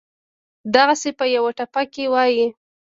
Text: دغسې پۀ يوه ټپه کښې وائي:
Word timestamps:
دغسې 0.75 1.09
پۀ 1.17 1.25
يوه 1.35 1.51
ټپه 1.57 1.81
کښې 1.93 2.05
وائي: 2.13 2.43